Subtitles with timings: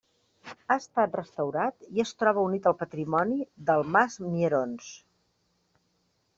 [0.51, 3.39] Ha estat restaurat i es troba unit al patrimoni
[3.71, 4.93] del mas Mierons.